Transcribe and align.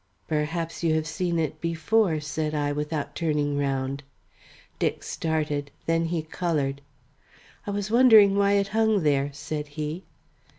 "Perhaps 0.27 0.83
you 0.83 0.95
have 0.95 1.05
seen 1.05 1.37
it 1.37 1.61
before," 1.61 2.19
said 2.19 2.55
I 2.55 2.71
without 2.71 3.13
turning 3.13 3.55
round. 3.55 4.01
Dick 4.79 5.03
started, 5.03 5.69
then 5.85 6.05
he 6.05 6.23
coloured. 6.23 6.81
"I 7.67 7.69
was 7.69 7.91
wondering 7.91 8.35
why 8.35 8.53
it 8.53 8.69
hung 8.69 9.03
there," 9.03 9.29
said 9.31 9.67
he. 9.77 10.05